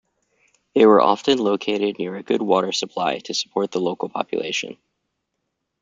They 0.73 0.87
were 0.87 0.99
often 0.99 1.37
located 1.37 1.99
near 1.99 2.15
a 2.15 2.23
good 2.23 2.41
water 2.41 2.71
supply 2.71 3.19
to 3.19 3.35
support 3.35 3.69
the 3.69 3.79
local 3.79 4.09
population. 4.09 4.77